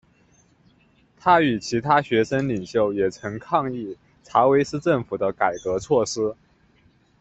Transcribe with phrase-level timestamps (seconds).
[1.15, 6.35] 他与其他学生领袖也曾抗议查韦斯政府的改革措施。